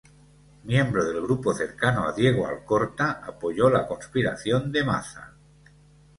[0.69, 5.35] Miembro del grupo cercano a Diego Alcorta, apoyó la conspiración de Maza.